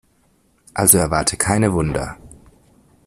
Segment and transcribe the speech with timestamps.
[0.73, 2.17] Also erwarte keine Wunder.